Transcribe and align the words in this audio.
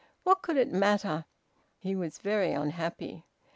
What 0.23 0.41
could 0.41 0.57
it 0.57 0.71
matter? 0.71 1.25
He 1.77 1.95
was 1.95 2.17
very 2.17 2.53
unhappy. 2.53 3.23